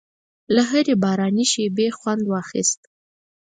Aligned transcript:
له 0.55 0.61
هرې 0.69 0.93
باراني 1.03 1.45
شېبې 1.51 1.87
خوند 1.97 2.21
واخیست. 2.27 2.81